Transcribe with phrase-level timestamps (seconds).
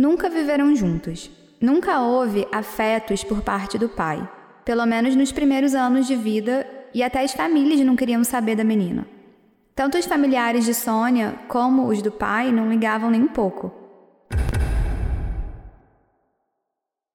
[0.00, 1.30] Nunca viveram juntos.
[1.60, 4.26] Nunca houve afetos por parte do pai,
[4.64, 8.64] pelo menos nos primeiros anos de vida, e até as famílias não queriam saber da
[8.64, 9.06] menina.
[9.74, 13.70] Tanto os familiares de Sônia como os do pai não ligavam nem um pouco.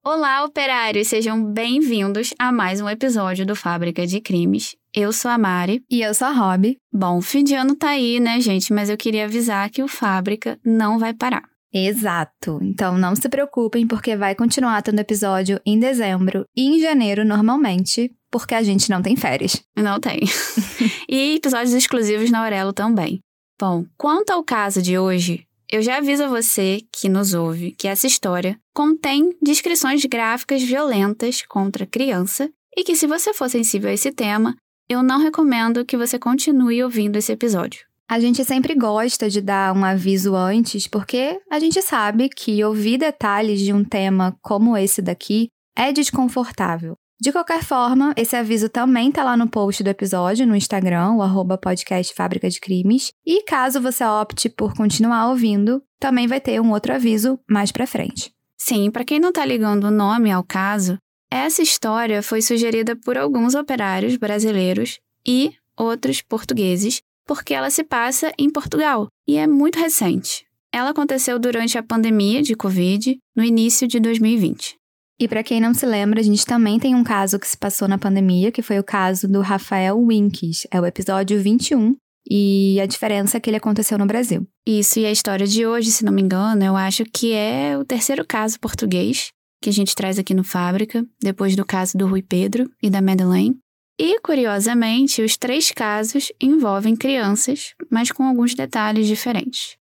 [0.04, 1.08] Olá, operários!
[1.08, 4.76] Sejam bem-vindos a mais um episódio do Fábrica de Crimes.
[4.94, 5.82] Eu sou a Mari.
[5.90, 6.76] E eu sou a Rob.
[6.92, 8.72] Bom, o fim de ano tá aí, né, gente?
[8.72, 11.55] Mas eu queria avisar que o Fábrica não vai parar.
[11.78, 12.58] Exato.
[12.62, 18.10] Então não se preocupem, porque vai continuar tendo episódio em dezembro e em janeiro normalmente,
[18.30, 19.62] porque a gente não tem férias.
[19.76, 20.20] Não tem.
[21.06, 23.20] e episódios exclusivos na Aurelo também.
[23.60, 27.88] Bom, quanto ao caso de hoje, eu já aviso a você que nos ouve que
[27.88, 33.92] essa história contém descrições gráficas violentas contra criança e que, se você for sensível a
[33.92, 34.56] esse tema,
[34.88, 37.80] eu não recomendo que você continue ouvindo esse episódio.
[38.08, 42.98] A gente sempre gosta de dar um aviso antes, porque a gente sabe que ouvir
[42.98, 46.94] detalhes de um tema como esse daqui é desconfortável.
[47.20, 51.22] De qualquer forma, esse aviso também tá lá no post do episódio, no Instagram, o
[51.22, 53.10] arroba podcast Fábrica de Crimes.
[53.26, 57.86] E caso você opte por continuar ouvindo, também vai ter um outro aviso mais pra
[57.86, 58.32] frente.
[58.56, 60.98] Sim, para quem não tá ligando o nome ao caso,
[61.30, 68.32] essa história foi sugerida por alguns operários brasileiros e outros portugueses, porque ela se passa
[68.38, 70.44] em Portugal e é muito recente.
[70.72, 74.76] Ela aconteceu durante a pandemia de Covid, no início de 2020.
[75.18, 77.88] E para quem não se lembra, a gente também tem um caso que se passou
[77.88, 80.66] na pandemia, que foi o caso do Rafael Winks.
[80.70, 81.96] É o episódio 21,
[82.28, 84.46] e a diferença é que ele aconteceu no Brasil.
[84.66, 87.84] Isso, e a história de hoje, se não me engano, eu acho que é o
[87.84, 89.30] terceiro caso português
[89.62, 93.00] que a gente traz aqui no Fábrica, depois do caso do Rui Pedro e da
[93.00, 93.56] Madeleine.
[93.98, 99.78] E, curiosamente, os três casos envolvem crianças, mas com alguns detalhes diferentes.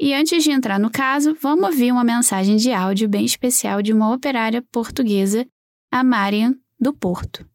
[0.00, 3.92] E antes de entrar no caso, vamos ouvir uma mensagem de áudio bem especial de
[3.92, 5.46] uma operária portuguesa,
[5.92, 7.46] a Marian, do Porto.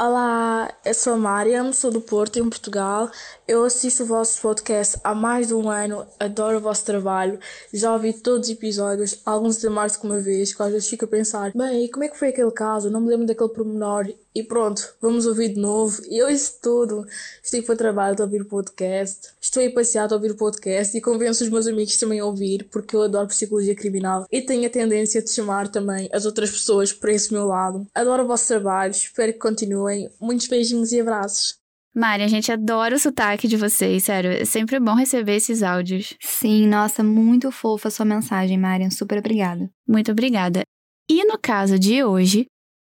[0.00, 3.10] Olá, eu sou a Mariam, sou do Porto, em Portugal.
[3.50, 7.40] Eu assisto o vosso podcast há mais de um ano, adoro o vosso trabalho.
[7.74, 11.04] Já ouvi todos os episódios, alguns até mais que uma vez, que às vezes fico
[11.04, 12.88] a pensar, bem, como é que foi aquele caso?
[12.88, 14.08] Não me lembro daquele pormenor.
[14.32, 16.00] E pronto, vamos ouvir de novo.
[16.08, 17.04] E eu isso tudo.
[17.42, 19.30] Estou para o trabalho a ouvir o podcast.
[19.40, 22.68] Estou aí passeado a ouvir o podcast e convenço os meus amigos também a ouvir,
[22.70, 26.92] porque eu adoro psicologia criminal e tenho a tendência de chamar também as outras pessoas
[26.92, 27.84] para esse meu lado.
[27.92, 30.08] Adoro o vosso trabalho, espero que continuem.
[30.20, 31.59] Muitos beijinhos e abraços.
[31.94, 34.30] Mari, a gente adora o sotaque de vocês, sério.
[34.30, 36.16] É sempre bom receber esses áudios.
[36.20, 38.90] Sim, nossa, muito fofa a sua mensagem, Marian.
[38.90, 39.68] Super obrigada.
[39.88, 40.62] Muito obrigada.
[41.10, 42.46] E no caso de hoje,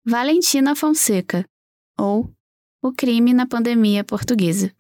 [0.05, 1.45] Valentina Fonseca,
[1.99, 2.31] ou
[2.83, 4.71] O Crime na Pandemia Portuguesa.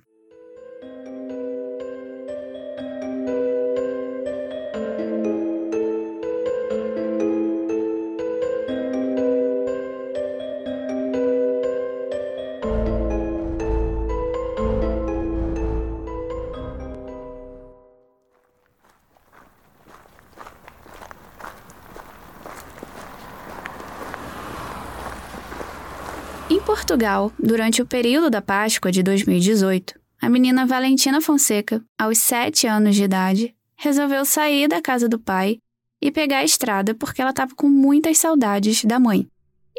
[26.52, 32.66] Em Portugal, durante o período da Páscoa de 2018, a menina Valentina Fonseca, aos 7
[32.66, 35.56] anos de idade, resolveu sair da casa do pai
[35.98, 39.26] e pegar a estrada porque ela estava com muitas saudades da mãe.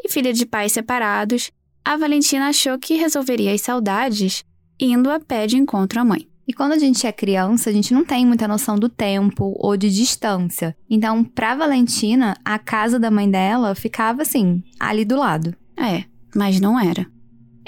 [0.02, 1.52] E filha de pais separados,
[1.84, 4.44] a Valentina achou que resolveria as saudades
[4.80, 6.28] indo a pé de encontro à mãe.
[6.44, 9.76] E quando a gente é criança, a gente não tem muita noção do tempo ou
[9.76, 10.76] de distância.
[10.90, 15.54] Então, para Valentina, a casa da mãe dela ficava assim, ali do lado.
[15.78, 17.06] É, mas não era.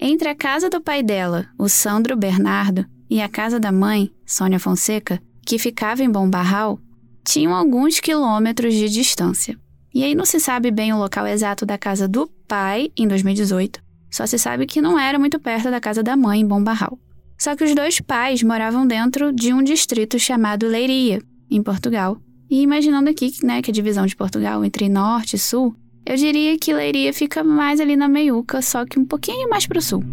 [0.01, 4.59] Entre a casa do pai dela, o Sandro Bernardo, e a casa da mãe, Sônia
[4.59, 6.79] Fonseca, que ficava em Bom Barral,
[7.25, 9.59] tinham alguns quilômetros de distância.
[9.95, 13.81] E aí não se sabe bem o local exato da casa do pai em 2018,
[14.11, 16.99] só se sabe que não era muito perto da casa da mãe em Bom Barral.
[17.39, 22.19] Só que os dois pais moravam dentro de um distrito chamado Leiria, em Portugal.
[22.49, 25.75] E imaginando aqui né, que a divisão de Portugal entre norte e sul
[26.07, 29.79] eu diria que Leiria fica mais ali na meiuca, só que um pouquinho mais para
[29.79, 30.05] o sul.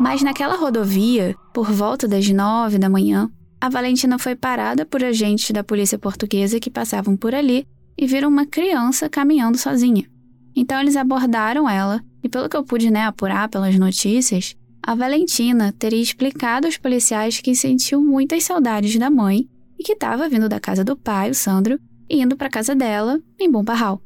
[0.00, 3.30] Mas naquela rodovia, por volta das nove da manhã,
[3.60, 7.64] a Valentina foi parada por agentes da polícia portuguesa que passavam por ali
[7.96, 10.04] e viram uma criança caminhando sozinha.
[10.56, 15.72] Então eles abordaram ela e, pelo que eu pude né, apurar pelas notícias, a Valentina
[15.78, 19.48] teria explicado aos policiais que sentiu muitas saudades da mãe
[19.78, 21.78] e que estava vindo da casa do pai, o Sandro,
[22.10, 24.02] e indo para casa dela, em Bom Barral.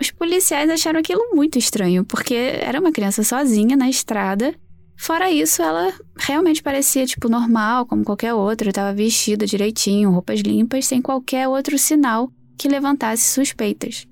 [0.00, 4.54] Os policiais acharam aquilo muito estranho, porque era uma criança sozinha na estrada.
[4.96, 8.70] Fora isso, ela realmente parecia, tipo, normal, como qualquer outra.
[8.70, 14.06] Estava vestida direitinho, roupas limpas, sem qualquer outro sinal que levantasse suspeitas.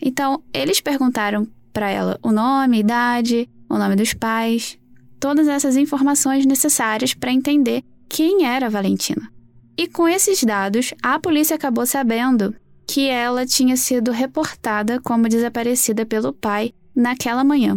[0.00, 4.78] Então, eles perguntaram para ela o nome, idade, o nome dos pais,
[5.26, 9.28] todas essas informações necessárias para entender quem era Valentina.
[9.76, 12.54] E com esses dados, a polícia acabou sabendo
[12.86, 17.76] que ela tinha sido reportada como desaparecida pelo pai naquela manhã.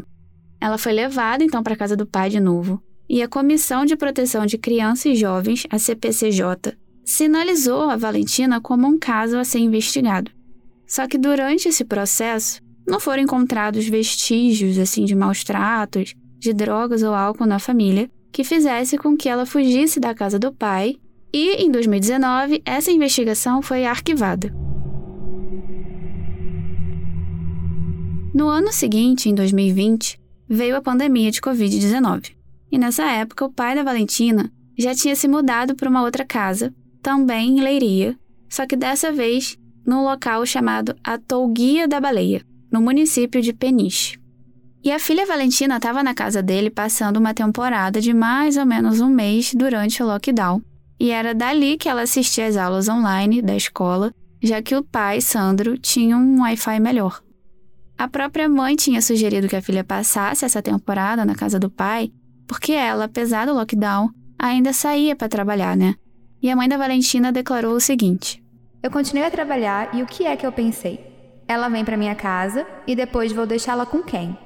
[0.61, 2.79] Ela foi levada então para casa do pai de novo,
[3.09, 8.85] e a Comissão de Proteção de Crianças e Jovens, a CPCJ, sinalizou a Valentina como
[8.85, 10.29] um caso a ser investigado.
[10.85, 17.03] Só que durante esse processo, não foram encontrados vestígios assim de maus tratos, de drogas
[17.03, 20.95] ou álcool na família que fizesse com que ela fugisse da casa do pai,
[21.33, 24.53] e em 2019 essa investigação foi arquivada.
[28.33, 32.31] No ano seguinte, em 2020, veio a pandemia de Covid-19.
[32.71, 36.73] E nessa época, o pai da Valentina já tinha se mudado para uma outra casa,
[37.01, 43.41] também em Leiria, só que dessa vez num local chamado Atolguia da Baleia, no município
[43.41, 44.18] de Peniche.
[44.81, 49.01] E a filha Valentina estava na casa dele passando uma temporada de mais ou menos
[49.01, 50.61] um mês durante o lockdown.
[50.97, 55.19] E era dali que ela assistia às aulas online da escola, já que o pai,
[55.19, 57.21] Sandro, tinha um Wi-Fi melhor.
[57.97, 62.11] A própria mãe tinha sugerido que a filha passasse essa temporada na casa do pai,
[62.47, 65.95] porque ela, apesar do lockdown, ainda saía para trabalhar, né?
[66.41, 68.41] E a mãe da Valentina declarou o seguinte:
[68.81, 71.05] Eu continuei a trabalhar e o que é que eu pensei?
[71.45, 74.37] Ela vem para minha casa e depois vou deixá-la com quem?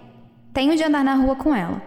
[0.54, 1.82] Tenho de andar na rua com ela.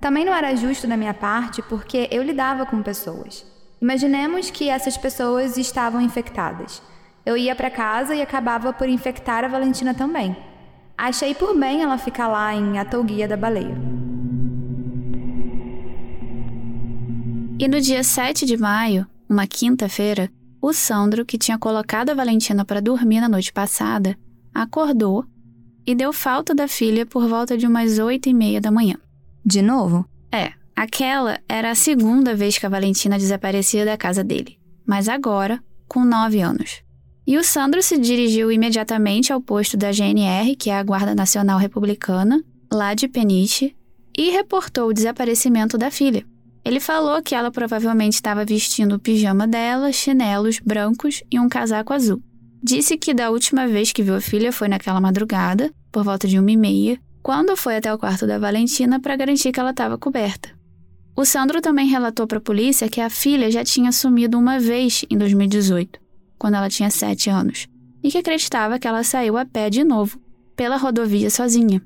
[0.00, 3.46] Também não era justo da minha parte porque eu lidava com pessoas.
[3.80, 6.82] Imaginemos que essas pessoas estavam infectadas.
[7.24, 10.36] Eu ia para casa e acabava por infectar a Valentina também.
[10.96, 13.76] Achei por bem ela ficar lá em Atolguia da Baleia.
[17.60, 20.28] E no dia 7 de maio, uma quinta-feira,
[20.60, 24.16] o Sandro, que tinha colocado a Valentina para dormir na noite passada,
[24.52, 25.24] acordou
[25.88, 28.96] e deu falta da filha por volta de umas oito e meia da manhã.
[29.42, 30.04] De novo?
[30.30, 35.64] É, aquela era a segunda vez que a Valentina desaparecia da casa dele, mas agora
[35.88, 36.82] com nove anos.
[37.26, 41.58] E o Sandro se dirigiu imediatamente ao posto da GNR, que é a Guarda Nacional
[41.58, 43.74] Republicana, lá de Peniche,
[44.14, 46.22] e reportou o desaparecimento da filha.
[46.66, 51.94] Ele falou que ela provavelmente estava vestindo o pijama dela, chinelos brancos e um casaco
[51.94, 52.22] azul.
[52.62, 56.38] Disse que da última vez que viu a filha foi naquela madrugada, por volta de
[56.38, 59.98] uma e meia, quando foi até o quarto da Valentina para garantir que ela estava
[59.98, 60.50] coberta.
[61.16, 65.04] O Sandro também relatou para a polícia que a filha já tinha sumido uma vez
[65.10, 66.08] em 2018
[66.38, 67.66] quando ela tinha 7 anos,
[68.02, 70.18] e que acreditava que ela saiu a pé de novo,
[70.54, 71.82] pela rodovia sozinha.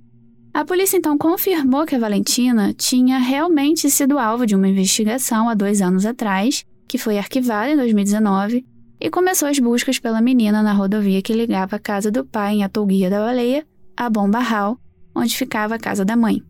[0.53, 5.55] A polícia então confirmou que a Valentina tinha realmente sido alvo de uma investigação há
[5.55, 8.67] dois anos atrás, que foi arquivada em 2019,
[9.01, 12.65] e começou as buscas pela menina na rodovia que ligava a casa do pai em
[12.65, 13.67] Atolguia da Baleia
[14.05, 14.79] a Bombarral,
[15.15, 16.43] onde ficava a casa da mãe.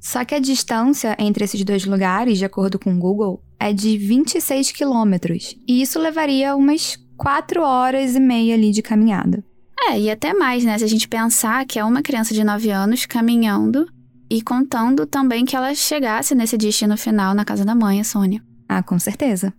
[0.00, 3.98] Só que a distância entre esses dois lugares, de acordo com o Google, é de
[3.98, 9.44] 26 quilômetros, e isso levaria umas quatro horas e meia ali de caminhada.
[9.88, 10.78] É, e até mais, né?
[10.78, 13.86] Se a gente pensar que é uma criança de 9 anos caminhando
[14.28, 18.42] e contando também que ela chegasse nesse destino final na casa da mãe, a Sônia.
[18.68, 19.52] Ah, com certeza.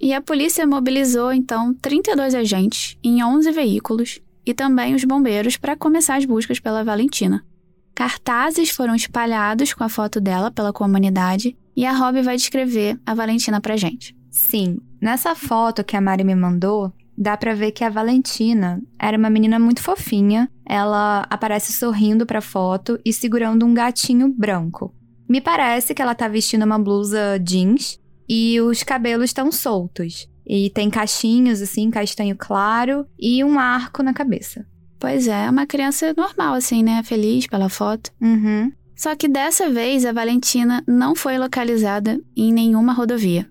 [0.00, 5.76] E a polícia mobilizou, então, 32 agentes em 11 veículos e também os bombeiros para
[5.76, 7.44] começar as buscas pela Valentina.
[7.94, 13.14] Cartazes foram espalhados com a foto dela pela comunidade e a Rob vai descrever a
[13.14, 14.16] Valentina pra gente.
[14.30, 19.18] Sim, nessa foto que a Mari me mandou, dá pra ver que a Valentina era
[19.18, 20.50] uma menina muito fofinha.
[20.66, 24.94] Ela aparece sorrindo pra foto e segurando um gatinho branco.
[25.28, 30.28] Me parece que ela tá vestindo uma blusa jeans e os cabelos estão soltos.
[30.52, 34.66] E tem cachinhos, assim, castanho claro e um arco na cabeça.
[34.98, 37.04] Pois é, é uma criança normal, assim, né?
[37.04, 38.10] Feliz pela foto.
[38.20, 38.72] Uhum.
[38.96, 43.48] Só que dessa vez a Valentina não foi localizada em nenhuma rodovia.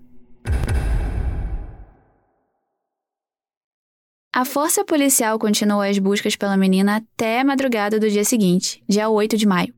[4.30, 9.08] A força policial continuou as buscas pela menina até a madrugada do dia seguinte, dia
[9.08, 9.72] 8 de maio.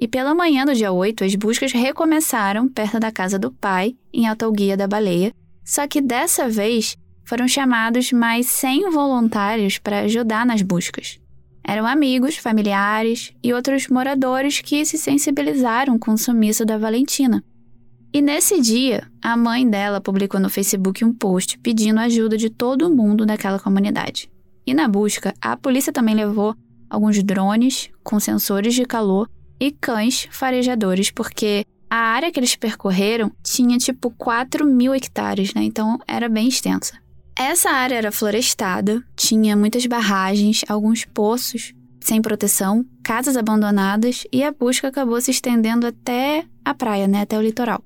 [0.00, 4.28] E pela manhã do dia 8, as buscas recomeçaram perto da casa do pai, em
[4.28, 5.34] Altoguia da Baleia,
[5.68, 11.20] só que dessa vez foram chamados mais 100 voluntários para ajudar nas buscas.
[11.62, 17.44] Eram amigos, familiares e outros moradores que se sensibilizaram com o sumiço da Valentina
[18.12, 22.92] e nesse dia, a mãe dela publicou no Facebook um post pedindo ajuda de todo
[22.94, 24.30] mundo daquela comunidade.
[24.66, 26.54] E na busca, a polícia também levou
[26.88, 29.28] alguns drones com sensores de calor
[29.60, 35.62] e cães farejadores, porque a área que eles percorreram tinha tipo 4 mil hectares, né?
[35.62, 36.94] Então era bem extensa.
[37.38, 44.50] Essa área era florestada, tinha muitas barragens, alguns poços sem proteção, casas abandonadas e a
[44.50, 47.22] busca acabou se estendendo até a praia, né?
[47.22, 47.82] Até o litoral.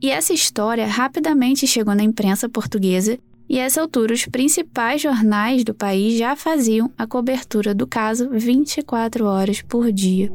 [0.00, 3.18] E essa história rapidamente chegou na imprensa portuguesa
[3.48, 8.28] e a essa altura os principais jornais do país já faziam a cobertura do caso
[8.30, 10.30] 24 horas por dia.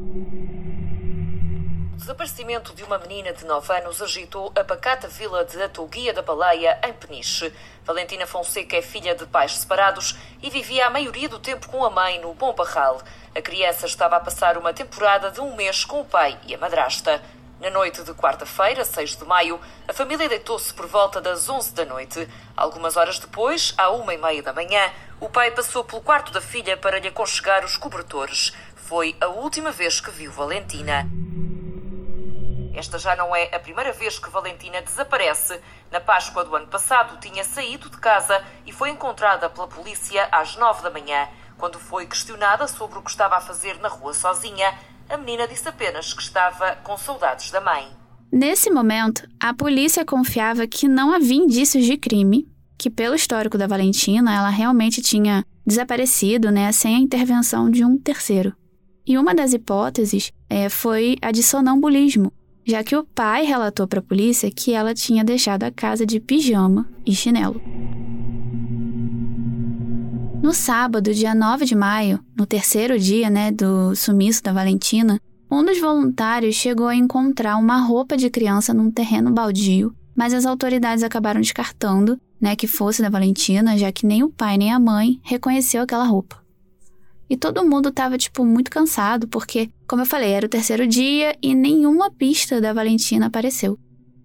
[1.94, 6.22] O desaparecimento de uma menina de 9 anos agitou a pacata vila de Atoguia da
[6.22, 7.54] Baleia, em Peniche.
[7.84, 11.90] Valentina Fonseca é filha de pais separados e vivia a maioria do tempo com a
[11.90, 13.00] mãe no Bom Barral.
[13.32, 16.58] A criança estava a passar uma temporada de um mês com o pai e a
[16.58, 17.22] madrasta.
[17.60, 21.84] Na noite de quarta-feira, 6 de maio, a família deitou-se por volta das 11 da
[21.84, 22.28] noite.
[22.56, 26.40] Algumas horas depois, à uma e meia da manhã, o pai passou pelo quarto da
[26.40, 28.52] filha para lhe aconchegar os cobertores.
[28.74, 31.08] Foi a última vez que viu Valentina.
[32.74, 35.60] Esta já não é a primeira vez que Valentina desaparece.
[35.92, 40.56] Na Páscoa do ano passado, tinha saído de casa e foi encontrada pela polícia às
[40.56, 41.28] 9 da manhã.
[41.56, 44.74] Quando foi questionada sobre o que estava a fazer na rua sozinha,
[45.08, 47.86] a menina disse apenas que estava com saudades da mãe.
[48.32, 53.68] Nesse momento, a polícia confiava que não havia indícios de crime, que pelo histórico da
[53.68, 58.52] Valentina, ela realmente tinha desaparecido, né, sem a intervenção de um terceiro.
[59.06, 62.32] E uma das hipóteses é, foi a de sonambulismo,
[62.64, 66.18] já que o pai relatou para a polícia que ela tinha deixado a casa de
[66.18, 67.60] pijama e chinelo.
[70.42, 75.18] No sábado, dia 9 de maio, no terceiro dia né, do sumiço da Valentina,
[75.50, 80.44] um dos voluntários chegou a encontrar uma roupa de criança num terreno baldio, mas as
[80.44, 84.78] autoridades acabaram descartando né, que fosse da Valentina, já que nem o pai nem a
[84.78, 86.44] mãe reconheceu aquela roupa.
[87.28, 91.36] E todo mundo estava tipo muito cansado, porque, como eu falei, era o terceiro dia
[91.42, 93.78] e nenhuma pista da Valentina apareceu.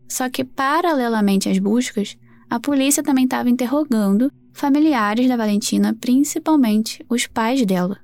[0.08, 2.18] Só que paralelamente às buscas,
[2.50, 7.98] a polícia também estava interrogando familiares da Valentina, principalmente os pais dela.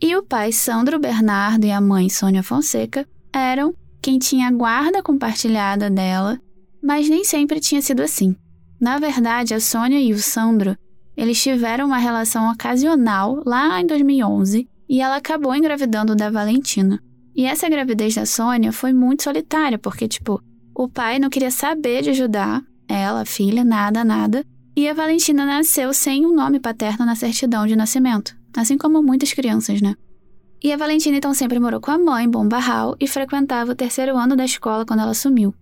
[0.00, 5.02] E o pai Sandro Bernardo e a mãe Sônia Fonseca eram quem tinha a guarda
[5.02, 6.40] compartilhada dela,
[6.82, 8.34] mas nem sempre tinha sido assim.
[8.80, 10.76] Na verdade, a Sônia e o Sandro,
[11.16, 17.00] eles tiveram uma relação ocasional lá em 2011 e ela acabou engravidando da Valentina.
[17.34, 20.42] E essa gravidez da Sônia foi muito solitária, porque, tipo,
[20.74, 25.44] o pai não queria saber de ajudar ela, a filha, nada, nada, e a Valentina
[25.44, 29.94] nasceu sem um nome paterno na certidão de nascimento, assim como muitas crianças, né?
[30.62, 33.74] E a Valentina então sempre morou com a mãe em Bom Barral e frequentava o
[33.74, 35.54] terceiro ano da escola quando ela sumiu.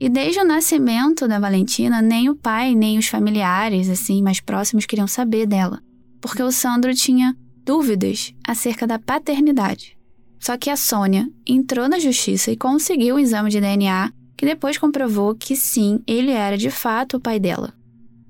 [0.00, 4.86] E desde o nascimento da Valentina, nem o pai, nem os familiares, assim, mais próximos
[4.86, 5.80] queriam saber dela,
[6.20, 7.36] porque o Sandro tinha
[7.68, 9.94] dúvidas acerca da paternidade.
[10.40, 14.78] Só que a Sônia entrou na justiça e conseguiu o exame de DNA, que depois
[14.78, 17.74] comprovou que sim, ele era de fato o pai dela.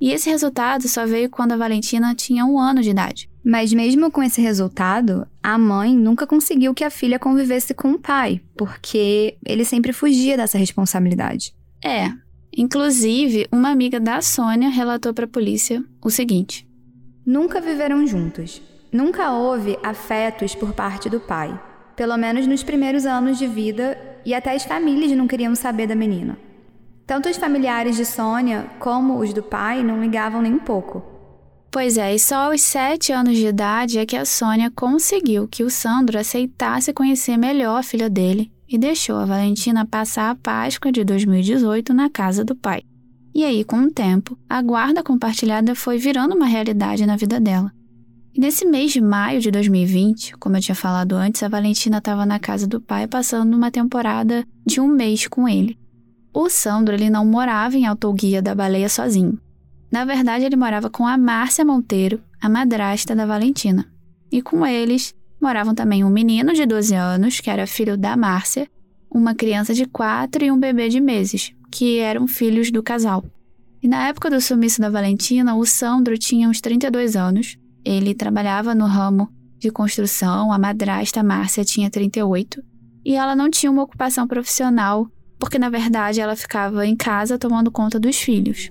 [0.01, 3.31] E esse resultado só veio quando a Valentina tinha um ano de idade.
[3.45, 7.99] Mas mesmo com esse resultado, a mãe nunca conseguiu que a filha convivesse com o
[7.99, 11.55] pai, porque ele sempre fugia dessa responsabilidade.
[11.85, 12.11] É.
[12.57, 16.69] Inclusive, uma amiga da Sônia relatou para a polícia o seguinte:
[17.25, 18.61] Nunca viveram juntos.
[18.91, 21.59] Nunca houve afetos por parte do pai.
[21.95, 25.95] Pelo menos nos primeiros anos de vida, e até as famílias não queriam saber da
[25.95, 26.39] menina.
[27.07, 31.03] Tanto os familiares de Sônia como os do pai não ligavam nem um pouco.
[31.71, 35.63] Pois é, e só aos sete anos de idade é que a Sônia conseguiu que
[35.63, 40.91] o Sandro aceitasse conhecer melhor a filha dele e deixou a Valentina passar a Páscoa
[40.91, 42.83] de 2018 na casa do pai.
[43.35, 47.73] E aí, com o tempo, a guarda compartilhada foi virando uma realidade na vida dela.
[48.39, 52.25] E nesse mês de maio de 2020, como eu tinha falado antes, a Valentina estava
[52.25, 55.77] na casa do pai passando uma temporada de um mês com ele.
[56.33, 59.37] O Sandro ele não morava em Autoguia da Baleia sozinho.
[59.91, 63.91] Na verdade, ele morava com a Márcia Monteiro, a madrasta da Valentina.
[64.31, 68.69] E com eles moravam também um menino de 12 anos, que era filho da Márcia,
[69.11, 73.25] uma criança de 4 e um bebê de meses, que eram filhos do casal.
[73.83, 77.59] E na época do sumiço da Valentina, o Sandro tinha uns 32 anos.
[77.85, 82.63] Ele trabalhava no ramo de construção, a madrasta Márcia tinha 38,
[83.05, 87.71] e ela não tinha uma ocupação profissional porque na verdade ela ficava em casa tomando
[87.71, 88.71] conta dos filhos.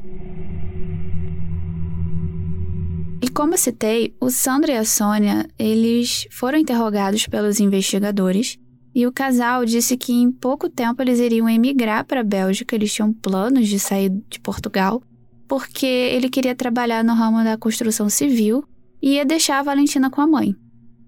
[3.21, 8.59] E como citei, o Sandro e a Sônia, eles foram interrogados pelos investigadores
[8.93, 12.93] e o casal disse que em pouco tempo eles iriam emigrar para a Bélgica, eles
[12.93, 15.01] tinham planos de sair de Portugal,
[15.47, 18.63] porque ele queria trabalhar no ramo da construção civil
[19.01, 20.55] e ia deixar a Valentina com a mãe.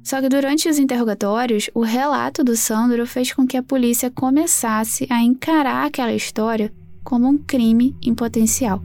[0.03, 5.05] Só que durante os interrogatórios, o relato do Sandro fez com que a polícia começasse
[5.10, 8.81] a encarar aquela história como um crime em potencial.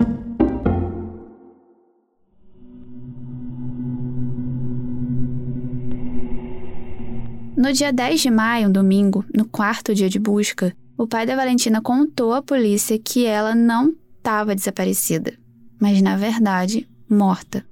[7.61, 11.37] No dia 10 de maio, um domingo, no quarto dia de busca, o pai da
[11.37, 15.38] Valentina contou à polícia que ela não estava desaparecida,
[15.79, 17.62] mas na verdade morta.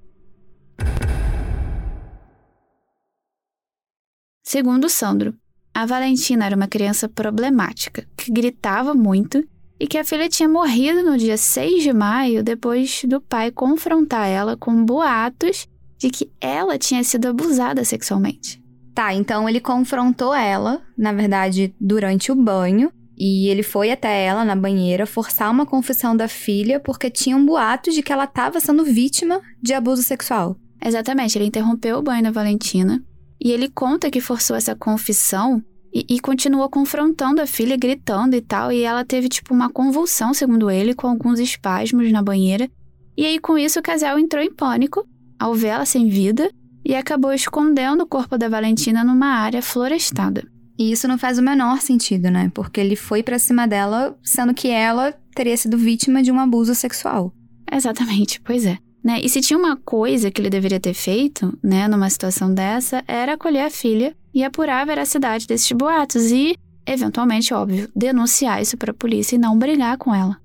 [4.43, 5.35] Segundo Sandro,
[5.73, 9.43] a Valentina era uma criança problemática, que gritava muito
[9.81, 14.29] e que a filha tinha morrido no dia 6 de maio depois do pai confrontar
[14.29, 15.67] ela com boatos
[15.97, 18.68] de que ela tinha sido abusada sexualmente.
[18.99, 24.45] Tá, então ele confrontou ela, na verdade, durante o banho, e ele foi até ela
[24.45, 28.85] na banheira forçar uma confissão da filha porque tinham boatos de que ela estava sendo
[28.85, 30.57] vítima de abuso sexual.
[30.85, 33.01] Exatamente, ele interrompeu o banho da Valentina
[33.41, 35.63] e ele conta que forçou essa confissão
[35.95, 40.35] e, e continuou confrontando a filha, gritando e tal, e ela teve tipo uma convulsão,
[40.35, 42.69] segundo ele, com alguns espasmos na banheira.
[43.17, 45.07] E aí com isso o casal entrou em pânico
[45.39, 46.51] ao ver ela sem vida
[46.89, 50.49] e acabou escondendo o corpo da Valentina numa área florestada.
[50.79, 52.51] E isso não faz o menor sentido, né?
[52.55, 56.75] Porque ele foi para cima dela, sendo que ela teria sido vítima de um abuso
[56.75, 57.31] sexual.
[57.71, 58.79] Exatamente, pois é.
[59.05, 59.21] Né?
[59.23, 63.35] E se tinha uma coisa que ele deveria ter feito, né, numa situação dessa, era
[63.35, 68.93] acolher a filha e apurar a veracidade desses boatos e, eventualmente, óbvio, denunciar isso para
[68.93, 70.39] a polícia e não brigar com ela.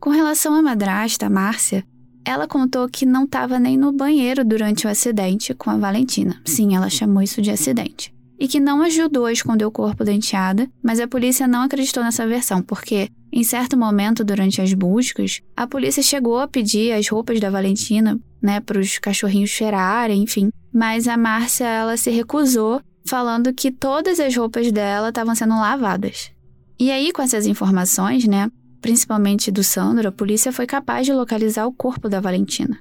[0.00, 1.84] Com relação à madrasta, Márcia,
[2.24, 6.40] ela contou que não estava nem no banheiro durante o acidente com a Valentina.
[6.44, 8.14] Sim, ela chamou isso de acidente.
[8.38, 12.02] E que não ajudou a esconder o corpo da enteada, mas a polícia não acreditou
[12.02, 17.08] nessa versão, porque, em certo momento durante as buscas, a polícia chegou a pedir as
[17.08, 20.50] roupas da Valentina, né, para os cachorrinhos cheirarem, enfim.
[20.72, 26.32] Mas a Márcia, ela se recusou, falando que todas as roupas dela estavam sendo lavadas.
[26.78, 28.50] E aí, com essas informações, né,
[28.84, 32.78] principalmente do Sandro, a polícia foi capaz de localizar o corpo da Valentina.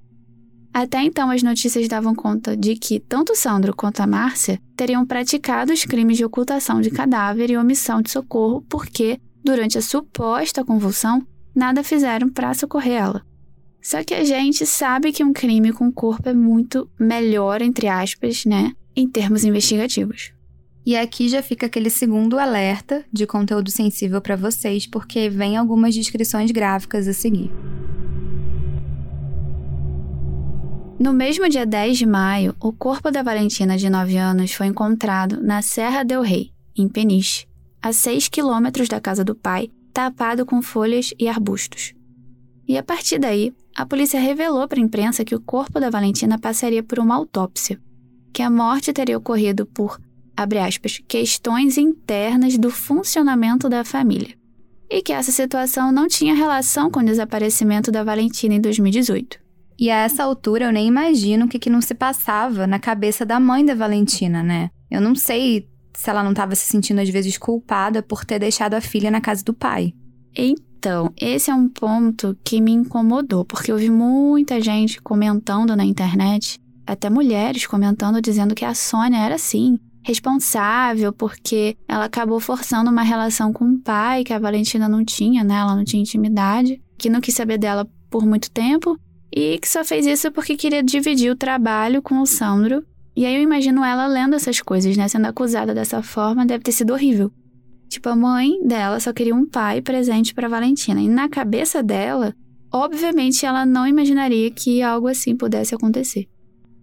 [0.73, 5.71] Até então, as notícias davam conta de que tanto Sandro quanto a Márcia teriam praticado
[5.71, 11.25] os crimes de ocultação de cadáver e omissão de socorro porque, durante a suposta convulsão,
[11.55, 13.25] nada fizeram para socorrer ela.
[13.81, 18.43] Só que a gente sabe que um crime com corpo é muito melhor, entre aspas,
[18.43, 20.33] né, em termos investigativos.
[20.85, 25.95] E aqui já fica aquele segundo alerta de conteúdo sensível para vocês, porque vem algumas
[25.95, 27.49] descrições gráficas a seguir.
[30.99, 35.41] No mesmo dia 10 de maio, o corpo da Valentina, de 9 anos, foi encontrado
[35.41, 37.45] na Serra del Rei, em Peniche,
[37.81, 41.93] a 6 quilômetros da casa do pai, tapado com folhas e arbustos.
[42.67, 46.37] E a partir daí, a polícia revelou para a imprensa que o corpo da Valentina
[46.37, 47.79] passaria por uma autópsia,
[48.33, 49.99] que a morte teria ocorrido por
[50.35, 54.35] abre aspas, questões internas do funcionamento da família.
[54.89, 59.39] E que essa situação não tinha relação com o desaparecimento da Valentina em 2018.
[59.79, 63.25] E a essa altura eu nem imagino o que, que não se passava na cabeça
[63.25, 64.69] da mãe da Valentina, né?
[64.89, 68.75] Eu não sei se ela não estava se sentindo às vezes culpada por ter deixado
[68.75, 69.93] a filha na casa do pai.
[70.35, 75.85] Então, esse é um ponto que me incomodou, porque eu vi muita gente comentando na
[75.85, 82.89] internet, até mulheres comentando dizendo que a Sônia era assim, responsável, porque ela acabou forçando
[82.89, 85.55] uma relação com o pai que a Valentina não tinha, né?
[85.55, 88.97] Ela não tinha intimidade, que não quis saber dela por muito tempo
[89.35, 92.85] e que só fez isso porque queria dividir o trabalho com o Sandro.
[93.15, 95.07] E aí eu imagino ela lendo essas coisas, né?
[95.07, 97.31] Sendo acusada dessa forma, deve ter sido horrível.
[97.87, 100.99] Tipo, a mãe dela só queria um pai presente para Valentina.
[100.99, 102.33] E na cabeça dela,
[102.71, 106.27] obviamente ela não imaginaria que algo assim pudesse acontecer.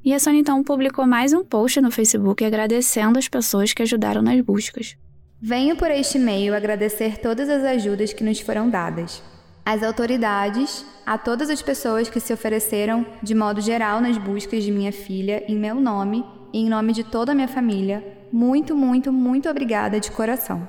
[0.02, 4.22] E a Sony então publicou mais um post no Facebook agradecendo as pessoas que ajudaram
[4.22, 4.96] nas buscas.
[5.42, 9.22] Venho por este meio agradecer todas as ajudas que nos foram dadas.
[9.64, 14.72] Às autoridades, a todas as pessoas que se ofereceram de modo geral nas buscas de
[14.72, 19.12] minha filha em meu nome e em nome de toda a minha família, muito, muito,
[19.12, 20.66] muito obrigada de coração.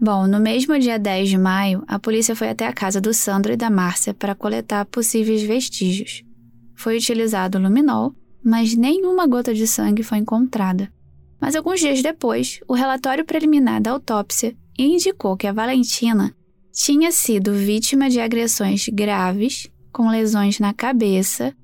[0.00, 3.52] Bom, no mesmo dia 10 de maio, a polícia foi até a casa do Sandro
[3.52, 6.22] e da Márcia para coletar possíveis vestígios.
[6.74, 10.92] Foi utilizado luminol, mas nenhuma gota de sangue foi encontrada.
[11.40, 16.34] Mas alguns dias depois, o relatório preliminar da autópsia indicou que a Valentina
[16.72, 21.54] tinha sido vítima de agressões graves, com lesões na cabeça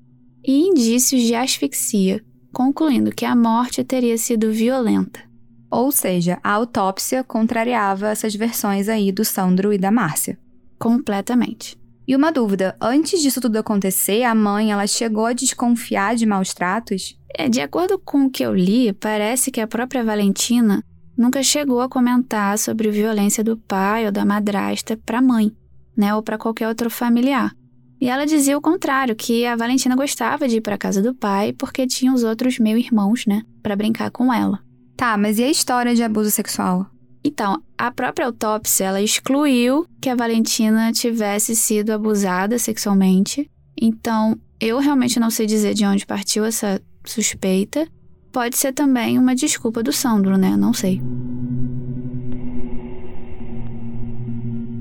[0.45, 5.21] e indícios de asfixia, concluindo que a morte teria sido violenta.
[5.69, 10.37] Ou seja, a autópsia contrariava essas versões aí do Sandro e da Márcia.
[10.79, 11.77] Completamente.
[12.07, 16.53] E uma dúvida, antes disso tudo acontecer, a mãe, ela chegou a desconfiar de maus
[16.53, 17.19] tratos?
[17.37, 20.81] É, de acordo com o que eu li, parece que a própria Valentina
[21.17, 25.51] nunca chegou a comentar sobre violência do pai ou da madrasta para a mãe,
[25.97, 27.51] né, ou para qualquer outro familiar.
[27.99, 31.51] E ela dizia o contrário, que a Valentina gostava de ir para casa do pai
[31.51, 34.59] porque tinha os outros meus irmãos, né, para brincar com ela.
[34.95, 36.85] Tá, mas e a história de abuso sexual?
[37.27, 43.51] Então, a própria autópsia ela excluiu que a Valentina tivesse sido abusada sexualmente.
[43.79, 47.85] Então, eu realmente não sei dizer de onde partiu essa suspeita.
[48.31, 50.55] Pode ser também uma desculpa do Sandro, né?
[50.55, 51.01] Não sei.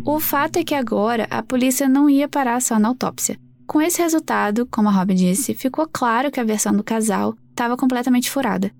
[0.05, 3.37] O fato é que agora a polícia não ia parar só na autópsia.
[3.67, 7.77] Com esse resultado, como a Robin disse, ficou claro que a versão do casal estava
[7.77, 8.71] completamente furada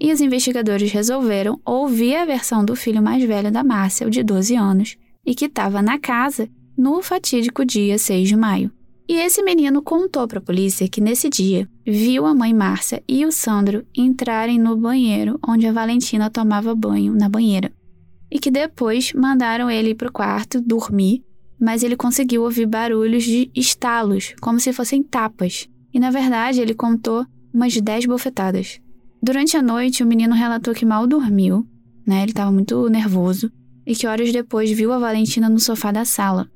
[0.00, 4.56] e os investigadores resolveram ouvir a versão do filho mais velho da Márcia, de 12
[4.56, 8.72] anos, e que estava na casa no fatídico dia 6 de maio.
[9.06, 13.26] E esse menino contou para a polícia que nesse dia viu a mãe Márcia e
[13.26, 17.72] o Sandro entrarem no banheiro onde a Valentina tomava banho na banheira.
[18.30, 21.24] E que depois mandaram ele para o quarto dormir,
[21.60, 25.68] mas ele conseguiu ouvir barulhos de estalos, como se fossem tapas.
[25.92, 28.80] E na verdade ele contou umas 10 bofetadas.
[29.22, 31.66] Durante a noite, o menino relatou que mal dormiu,
[32.06, 32.22] né?
[32.22, 33.52] Ele estava muito nervoso
[33.86, 36.48] e que horas depois viu a Valentina no sofá da sala.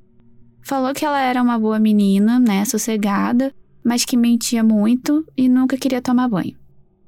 [0.62, 3.52] Falou que ela era uma boa menina, né, sossegada,
[3.84, 6.56] mas que mentia muito e nunca queria tomar banho.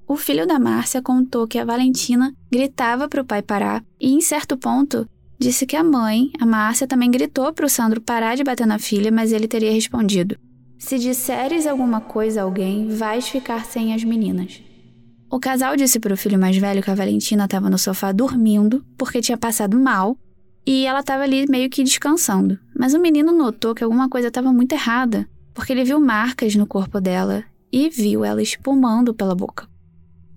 [0.07, 4.21] O filho da Márcia contou que a Valentina gritava para o pai parar e, em
[4.21, 8.45] certo ponto, disse que a mãe, a Márcia, também gritou para o Sandro parar de
[8.45, 10.37] bater na filha, mas ele teria respondido:
[10.79, 14.66] Se disseres alguma coisa a alguém, vais ficar sem as meninas.
[15.29, 18.85] O casal disse para o filho mais velho que a Valentina estava no sofá dormindo
[18.97, 20.17] porque tinha passado mal
[20.65, 22.59] e ela estava ali meio que descansando.
[22.79, 26.67] Mas o menino notou que alguma coisa estava muito errada, porque ele viu marcas no
[26.67, 29.69] corpo dela e viu ela espumando pela boca.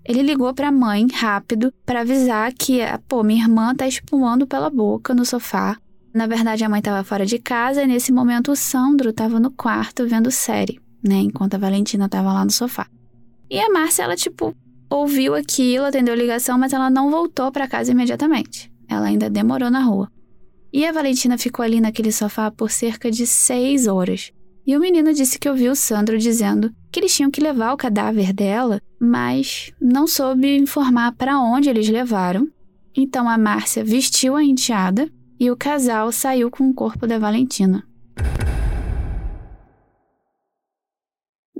[0.04, 4.70] Ele ligou para a mãe rápido para avisar que, pô, minha irmã tá espumando pela
[4.70, 5.76] boca no sofá.
[6.12, 9.50] Na verdade, a mãe estava fora de casa e nesse momento o Sandro estava no
[9.52, 12.88] quarto vendo série, né, enquanto a Valentina estava lá no sofá.
[13.48, 14.54] E a Márcia, ela tipo,
[14.90, 18.70] ouviu aquilo, atendeu a ligação, mas ela não voltou para casa imediatamente.
[18.88, 20.10] Ela ainda demorou na rua.
[20.72, 24.32] E a Valentina ficou ali naquele sofá por cerca de seis horas.
[24.66, 27.76] E o menino disse que ouviu o Sandro dizendo que eles tinham que levar o
[27.76, 32.48] cadáver dela, mas não soube informar para onde eles levaram.
[32.94, 37.84] Então a Márcia vestiu a enteada e o casal saiu com o corpo da Valentina.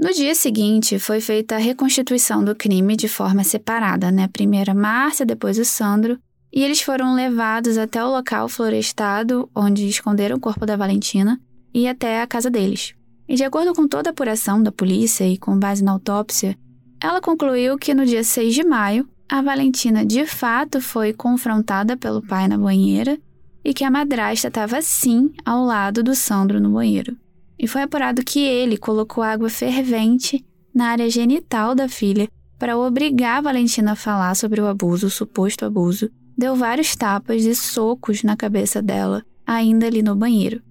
[0.01, 4.27] No dia seguinte, foi feita a reconstituição do crime de forma separada, né?
[4.29, 6.19] Primeiro a Márcia, depois o Sandro,
[6.51, 11.39] e eles foram levados até o local florestado onde esconderam o corpo da Valentina
[11.75, 12.95] e até a casa deles.
[13.29, 16.57] E de acordo com toda a apuração da polícia e com base na autópsia,
[16.99, 22.23] ela concluiu que no dia 6 de maio, a Valentina de fato foi confrontada pelo
[22.23, 23.19] pai na banheira
[23.63, 27.15] e que a madrasta estava sim ao lado do Sandro no banheiro
[27.61, 30.43] e foi apurado que ele colocou água fervente
[30.75, 32.27] na área genital da filha
[32.59, 36.11] para obrigar Valentina a falar sobre o abuso, o suposto abuso.
[36.39, 40.63] Deu vários tapas e socos na cabeça dela, ainda ali no banheiro.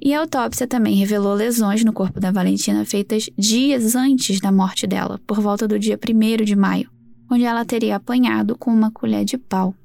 [0.00, 4.84] E a autópsia também revelou lesões no corpo da Valentina feitas dias antes da morte
[4.84, 6.90] dela, por volta do dia 1 de maio,
[7.30, 9.76] onde ela teria apanhado com uma colher de pau.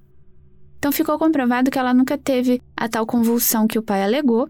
[0.80, 4.50] Então ficou comprovado que ela nunca teve a tal convulsão que o pai alegou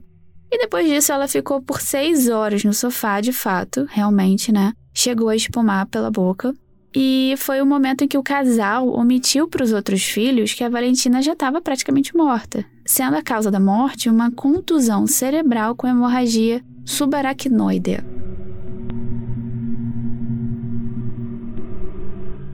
[0.51, 4.73] e depois disso, ela ficou por seis horas no sofá, de fato, realmente, né?
[4.93, 6.53] Chegou a espumar pela boca.
[6.95, 10.69] E foi o momento em que o casal omitiu para os outros filhos que a
[10.69, 16.63] Valentina já estava praticamente morta, sendo a causa da morte uma contusão cerebral com hemorragia
[16.85, 18.03] subaracnoidea.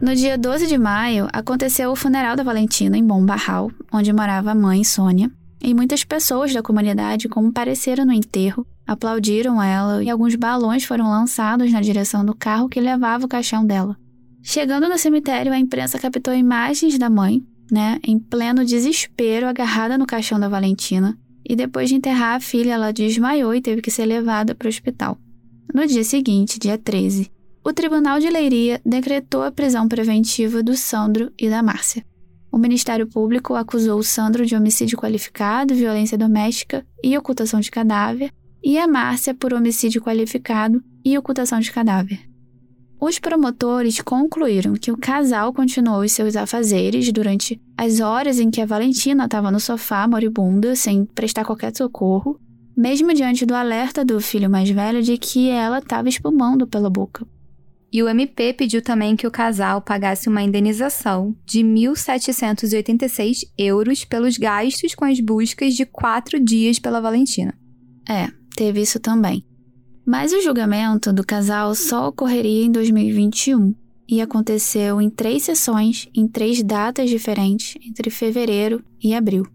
[0.01, 4.51] No dia 12 de maio, aconteceu o funeral da Valentina em Bom Barral, onde morava
[4.51, 5.31] a mãe Sônia,
[5.63, 11.71] e muitas pessoas da comunidade compareceram no enterro, aplaudiram ela e alguns balões foram lançados
[11.71, 13.97] na direção do carro que levava o caixão dela.
[14.41, 20.05] Chegando no cemitério, a imprensa captou imagens da mãe, né, em pleno desespero, agarrada no
[20.05, 24.05] caixão da Valentina, e depois de enterrar a filha, ela desmaiou e teve que ser
[24.05, 25.17] levada para o hospital.
[25.73, 27.31] No dia seguinte, dia 13,
[27.63, 32.05] o Tribunal de Leiria decretou a prisão preventiva do Sandro e da Márcia.
[32.53, 38.31] O Ministério Público acusou o Sandro de homicídio qualificado, violência doméstica e ocultação de cadáver,
[38.63, 42.29] e a Márcia por homicídio qualificado e ocultação de cadáver.
[43.01, 48.61] Os promotores concluíram que o casal continuou os seus afazeres durante as horas em que
[48.61, 52.39] a Valentina estava no sofá moribunda, sem prestar qualquer socorro,
[52.77, 57.25] mesmo diante do alerta do filho mais velho de que ela estava espumando pela boca.
[57.93, 64.35] E o MP pediu também que o casal pagasse uma indenização de 1.786 euros pelos
[64.35, 67.53] gastos com as buscas de quatro dias pela Valentina.
[68.09, 69.45] É, teve isso também.
[70.03, 73.75] Mas o julgamento do casal só ocorreria em 2021
[74.09, 79.45] e aconteceu em três sessões, em três datas diferentes, entre fevereiro e abril.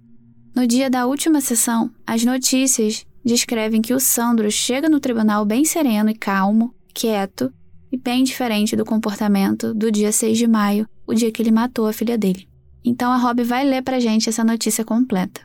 [0.55, 5.65] No dia da última sessão, as notícias descrevem que o Sandro chega no tribunal bem
[5.65, 7.53] sereno e calmo, quieto
[7.91, 11.87] e bem diferente do comportamento do dia 6 de maio, o dia que ele matou
[11.87, 12.49] a filha dele.
[12.85, 15.41] Então a Rob vai ler pra gente essa notícia completa.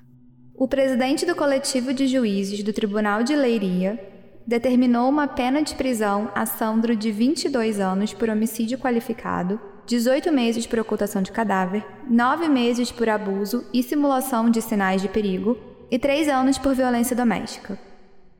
[0.55, 3.99] O presidente do coletivo de juízes do Tribunal de Leiria
[4.45, 10.65] determinou uma pena de prisão a Sandro de 22 anos por homicídio qualificado, 18 meses
[10.65, 15.57] por ocultação de cadáver, 9 meses por abuso e simulação de sinais de perigo
[15.89, 17.77] e 3 anos por violência doméstica.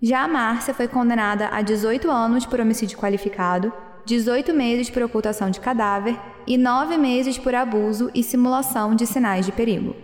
[0.01, 3.71] Já a Márcia foi condenada a 18 anos por homicídio qualificado,
[4.05, 9.45] 18 meses por ocultação de cadáver e 9 meses por abuso e simulação de sinais
[9.45, 9.95] de perigo.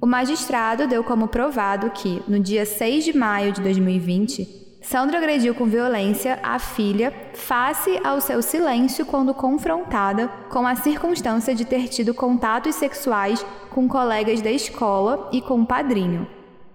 [0.00, 5.54] O magistrado deu como provado que, no dia 6 de maio de 2020, Sandra agrediu
[5.54, 11.88] com violência a filha face ao seu silêncio quando confrontada com a circunstância de ter
[11.88, 16.26] tido contatos sexuais com colegas da escola e com o padrinho.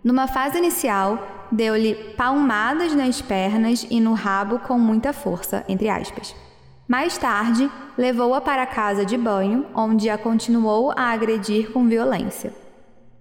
[0.04, 6.34] Numa fase inicial, deu-lhe palmadas nas pernas e no rabo com muita força, entre aspas.
[6.90, 12.52] Mais tarde, levou-a para a casa de banho, onde a continuou a agredir com violência.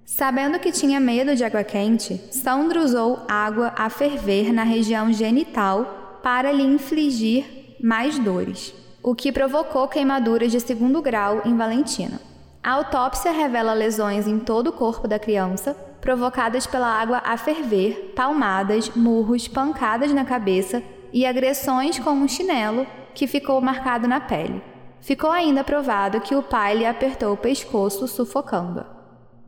[0.07, 6.19] Sabendo que tinha medo de água quente, Sandro usou água a ferver na região genital
[6.23, 12.19] para lhe infligir mais dores, o que provocou queimaduras de segundo grau em Valentina.
[12.63, 18.15] A autópsia revela lesões em todo o corpo da criança, provocadas pela água a ferver,
[18.17, 22.87] palmadas, murros, pancadas na cabeça e agressões com um chinelo
[23.19, 24.63] que ficou marcado na pele.
[25.01, 28.87] Ficou ainda provado que o pai lhe apertou o pescoço, sufocando-a.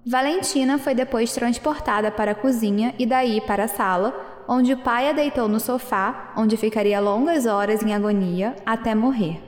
[0.04, 4.12] Valentina foi depois transportada para a cozinha e daí para a sala,
[4.48, 9.40] onde o pai a deitou no sofá, onde ficaria longas horas em agonia até morrer.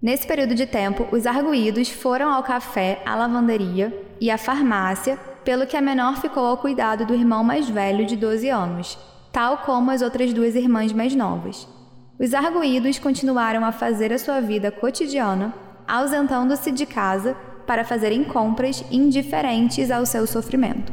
[0.00, 5.66] Nesse período de tempo, os arguídos foram ao café, à lavanderia e à farmácia, pelo
[5.66, 8.98] que a menor ficou ao cuidado do irmão mais velho de 12 anos,
[9.30, 11.68] tal como as outras duas irmãs mais novas.
[12.18, 15.54] Os arguídos continuaram a fazer a sua vida cotidiana,
[15.88, 17.34] ausentando-se de casa
[17.66, 20.92] para fazerem compras indiferentes ao seu sofrimento.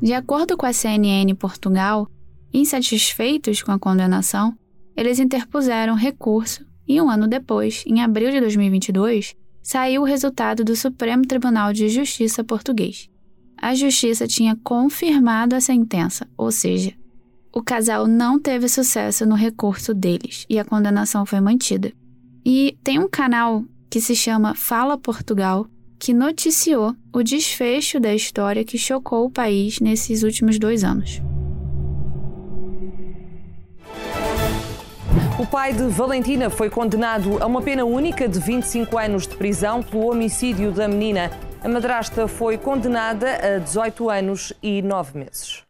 [0.00, 2.08] De acordo com a CNN Portugal,
[2.52, 4.54] insatisfeitos com a condenação,
[4.96, 10.74] eles interpuseram recurso e um ano depois, em abril de 2022, saiu o resultado do
[10.74, 13.08] Supremo Tribunal de Justiça português.
[13.56, 16.92] A justiça tinha confirmado a sentença, ou seja,
[17.52, 21.92] o casal não teve sucesso no recurso deles e a condenação foi mantida.
[22.44, 25.66] E tem um canal que se chama Fala Portugal,
[25.98, 31.20] que noticiou o desfecho da história que chocou o país nesses últimos dois anos.
[35.38, 39.82] O pai de Valentina foi condenado a uma pena única de 25 anos de prisão
[39.82, 41.30] pelo homicídio da menina.
[41.62, 45.64] A madrasta foi condenada a 18 anos e 9 meses.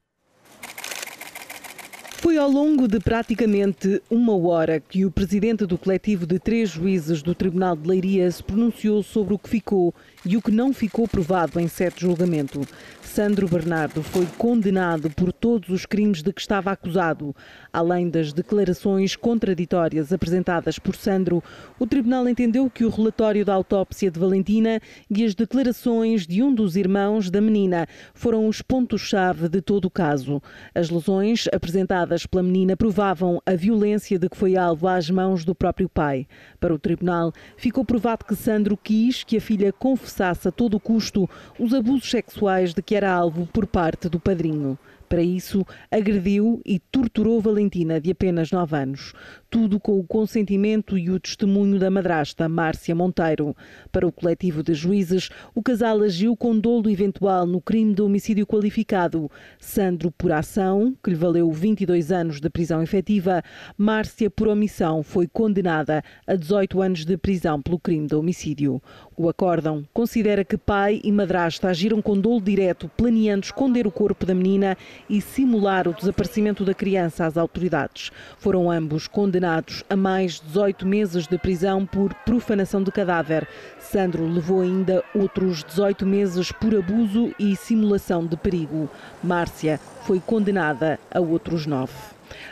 [2.22, 7.20] Foi ao longo de praticamente uma hora que o presidente do coletivo de três juízes
[7.20, 9.92] do Tribunal de Leiria se pronunciou sobre o que ficou
[10.24, 12.60] e o que não ficou provado em certo julgamento.
[13.02, 17.36] Sandro Bernardo foi condenado por todos os crimes de que estava acusado.
[17.70, 21.42] Além das declarações contraditórias apresentadas por Sandro,
[21.78, 26.54] o tribunal entendeu que o relatório da autópsia de Valentina e as declarações de um
[26.54, 30.40] dos irmãos da menina foram os pontos-chave de todo o caso.
[30.74, 35.54] As lesões apresentadas pela menina provavam a violência de que foi alvo às mãos do
[35.54, 36.26] próprio pai.
[36.58, 41.28] Para o tribunal, ficou provado que Sandro quis que a filha confessasse a todo custo
[41.58, 44.78] os abusos sexuais de que era era alvo por parte do padrinho.
[45.08, 49.12] Para isso, agrediu e torturou Valentina, de apenas 9 anos.
[49.52, 53.54] Tudo com o consentimento e o testemunho da madrasta, Márcia Monteiro.
[53.92, 58.46] Para o coletivo de juízes, o casal agiu com dolo eventual no crime de homicídio
[58.46, 59.30] qualificado.
[59.60, 63.42] Sandro por ação, que lhe valeu 22 anos de prisão efetiva.
[63.76, 68.82] Márcia por omissão foi condenada a 18 anos de prisão pelo crime de homicídio.
[69.14, 74.24] O acórdão considera que pai e madrasta agiram com dolo direto, planeando esconder o corpo
[74.24, 74.78] da menina
[75.10, 78.10] e simular o desaparecimento da criança às autoridades.
[78.38, 79.41] Foram ambos condenados
[79.88, 83.46] a mais 18 meses de prisão por profanação de cadáver.
[83.78, 88.88] Sandro levou ainda outros 18 meses por abuso e simulação de perigo.
[89.22, 91.92] Márcia foi condenada a outros nove.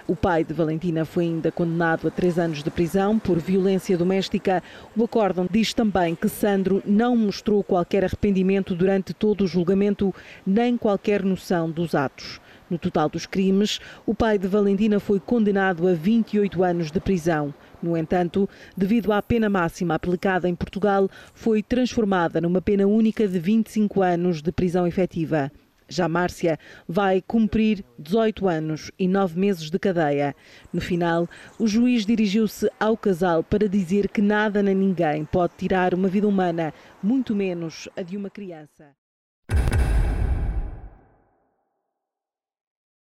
[0.06, 4.62] O pai de Valentina foi ainda condenado a três anos de prisão por violência doméstica.
[4.96, 10.14] O acórdão diz também que Sandro não mostrou qualquer arrependimento durante todo o julgamento,
[10.46, 12.40] nem qualquer noção dos atos.
[12.70, 17.52] No total dos crimes, o pai de Valentina foi condenado a 28 anos de prisão.
[17.82, 23.40] No entanto, devido à pena máxima aplicada em Portugal, foi transformada numa pena única de
[23.40, 25.50] 25 anos de prisão efetiva.
[25.88, 26.56] Já Márcia
[26.86, 30.36] vai cumprir 18 anos e 9 meses de cadeia.
[30.72, 31.28] No final,
[31.58, 36.28] o juiz dirigiu-se ao casal para dizer que nada nem ninguém pode tirar uma vida
[36.28, 38.94] humana, muito menos a de uma criança.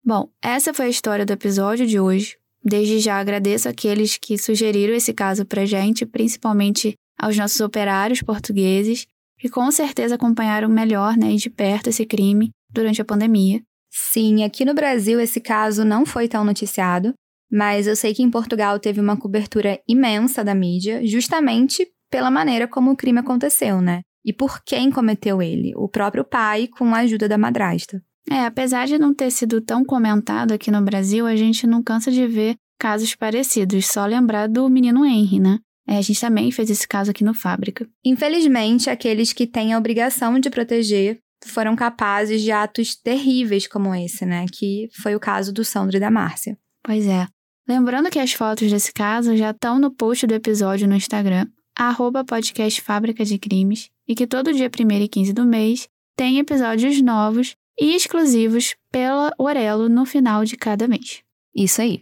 [0.05, 2.37] Bom, essa foi a história do episódio de hoje.
[2.65, 9.07] Desde já agradeço aqueles que sugeriram esse caso pra gente, principalmente aos nossos operários portugueses,
[9.39, 13.63] que com certeza acompanharam melhor né, e de perto esse crime durante a pandemia.
[13.91, 17.15] Sim, aqui no Brasil esse caso não foi tão noticiado,
[17.51, 22.67] mas eu sei que em Portugal teve uma cobertura imensa da mídia, justamente pela maneira
[22.67, 24.01] como o crime aconteceu, né?
[24.25, 28.03] E por quem cometeu ele, o próprio pai com a ajuda da madrasta.
[28.31, 32.11] É, apesar de não ter sido tão comentado aqui no Brasil, a gente não cansa
[32.11, 35.59] de ver casos parecidos, só lembrar do menino Henry, né?
[35.87, 37.89] É, a gente também fez esse caso aqui no Fábrica.
[38.05, 44.25] Infelizmente, aqueles que têm a obrigação de proteger foram capazes de atos terríveis como esse,
[44.25, 44.47] né?
[44.53, 46.57] Que foi o caso do Sandro e da Márcia.
[46.85, 47.27] Pois é.
[47.69, 52.25] Lembrando que as fotos desse caso já estão no post do episódio no Instagram, arroba
[52.25, 57.01] podcast Fábrica de Crimes, e que todo dia 1 e 15 do mês tem episódios
[57.01, 61.25] novos e exclusivos pela Orelo no final de cada mês.
[61.53, 62.01] Isso aí.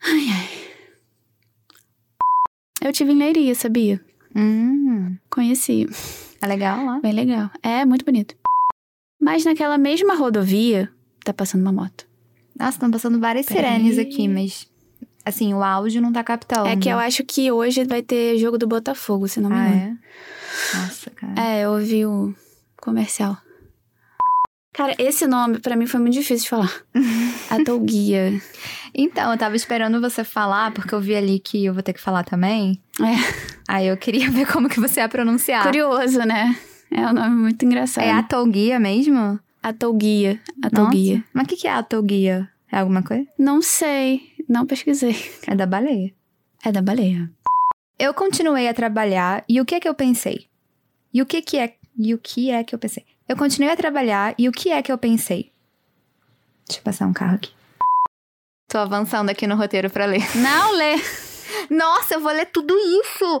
[0.00, 0.48] Ai, ai.
[2.80, 4.00] Eu tive em Leiria, sabia?
[4.36, 5.86] Hum, Conheci.
[6.40, 7.00] é legal lá.
[7.00, 7.50] Bem legal.
[7.62, 8.34] É muito bonito.
[9.20, 10.90] Mas naquela mesma rodovia,
[11.24, 12.06] tá passando uma moto.
[12.58, 14.68] Nossa, estão passando várias sirenes aqui, mas
[15.24, 16.68] assim, o áudio não tá captando.
[16.68, 19.68] É que eu acho que hoje vai ter jogo do Botafogo, se não me Ah,
[19.68, 19.98] engano.
[20.74, 20.76] é?
[20.78, 21.34] Nossa, cara.
[21.40, 22.34] É, eu ouvi o
[22.76, 23.36] comercial.
[24.72, 26.72] Cara, esse nome pra mim foi muito difícil de falar.
[27.50, 28.40] Atolguia.
[28.94, 32.00] Então, eu tava esperando você falar, porque eu vi ali que eu vou ter que
[32.00, 32.80] falar também.
[33.00, 35.62] É, Aí eu queria ver como que você ia pronunciar.
[35.64, 36.56] curioso, né?
[36.90, 38.04] É um nome muito engraçado.
[38.04, 39.38] É Atolguia mesmo?
[39.62, 40.40] Atolguia.
[40.62, 41.16] Atolguia.
[41.16, 41.28] Nossa.
[41.32, 42.48] Mas o que, que é Atolguia?
[42.70, 43.26] É alguma coisa?
[43.38, 44.32] Não sei.
[44.48, 45.16] Não pesquisei.
[45.46, 46.12] É da baleia.
[46.64, 47.30] É da baleia.
[47.98, 50.46] Eu continuei a trabalhar e o que é que eu pensei?
[51.14, 51.74] E o que que é?
[51.98, 53.04] E o que é que eu pensei?
[53.32, 55.50] Eu continuei a trabalhar e o que é que eu pensei?
[56.68, 57.50] Deixa eu passar um carro aqui.
[58.68, 60.20] Tô avançando aqui no roteiro pra ler.
[60.36, 60.96] Não lê.
[61.70, 63.40] Nossa, eu vou ler tudo isso!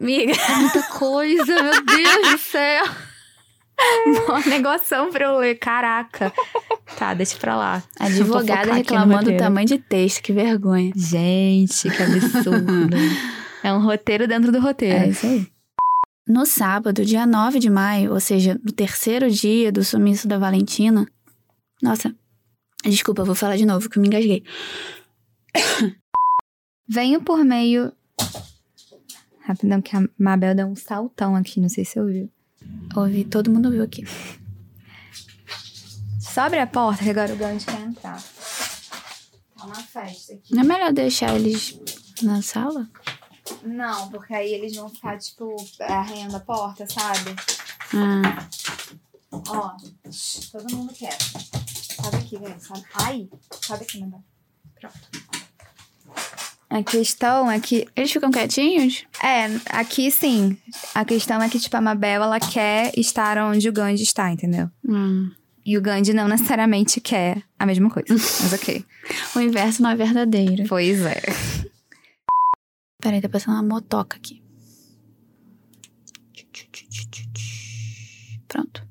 [0.00, 0.34] Amiga.
[0.40, 2.84] É muita coisa, meu Deus do céu!
[4.28, 6.32] Uma negação pra eu ler, caraca.
[6.96, 7.82] Tá, deixa pra lá.
[7.98, 10.22] Advogada reclamando do tamanho de texto.
[10.22, 10.92] Que vergonha.
[10.94, 12.96] Gente, que absurdo.
[13.64, 15.06] é um roteiro dentro do roteiro.
[15.06, 15.53] É isso aí.
[16.26, 21.06] No sábado, dia 9 de maio, ou seja, no terceiro dia do sumiço da Valentina.
[21.82, 22.14] Nossa,
[22.82, 24.42] desculpa, vou falar de novo que eu me engasguei.
[26.88, 27.92] Venho por meio.
[29.40, 32.30] Rapidão, que a Mabel deu um saltão aqui, não sei se ouviu.
[32.96, 34.04] Ouvi, todo mundo ouviu aqui.
[36.18, 38.22] Sobe a porta que agora o Gandhi quer entrar.
[39.56, 40.54] Tá uma festa aqui.
[40.54, 41.78] Não é melhor deixar eles
[42.22, 42.88] na sala?
[43.64, 47.34] Não, porque aí eles vão ficar, tipo, arranhando a porta, sabe?
[47.94, 48.46] Ah,
[49.48, 49.76] Ó,
[50.52, 51.16] todo mundo quer.
[51.20, 52.56] Sobe aqui, velho.
[52.60, 52.84] Sobe.
[52.94, 53.28] Ai,
[53.62, 54.22] sobe aqui, Mabel.
[54.80, 55.34] Pronto.
[56.70, 59.04] A questão é que eles ficam quietinhos?
[59.22, 60.56] É, aqui sim.
[60.94, 64.68] A questão é que, tipo, a Mabel, ela quer estar onde o Gandhi está, entendeu?
[64.86, 65.30] Hum.
[65.64, 68.08] E o Gandhi não necessariamente quer a mesma coisa.
[68.10, 68.84] Mas ok.
[69.36, 70.64] O inverso não é verdadeiro.
[70.66, 71.20] Pois é.
[73.04, 74.42] Peraí, tá passando uma motoca aqui.
[78.48, 78.83] Pronto.